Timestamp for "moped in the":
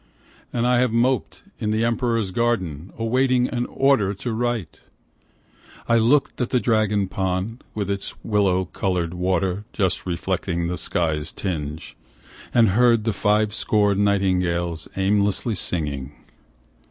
0.91-1.85